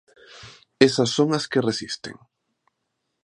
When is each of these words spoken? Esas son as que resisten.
Esas 0.87 1.09
son 1.15 1.29
as 1.37 1.45
que 1.51 1.65
resisten. 1.69 2.15